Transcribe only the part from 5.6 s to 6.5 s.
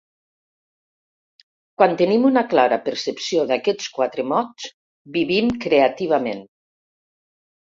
creativament.